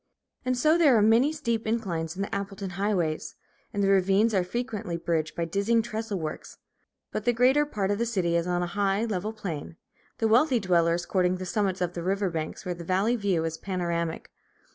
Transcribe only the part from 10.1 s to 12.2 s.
the wealthy dwellers courting the summits of the